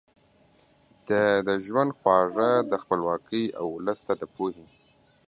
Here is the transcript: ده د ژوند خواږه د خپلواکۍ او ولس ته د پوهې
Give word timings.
ده 1.07 1.21
د 1.47 1.49
ژوند 1.65 1.91
خواږه 1.97 2.49
د 2.71 2.73
خپلواکۍ 2.83 3.43
او 3.59 3.65
ولس 3.75 3.99
ته 4.07 4.13
د 4.21 4.23
پوهې 4.35 4.65